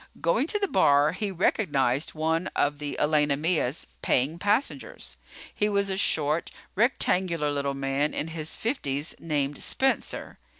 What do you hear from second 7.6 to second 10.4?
man in his fifties named Spencer.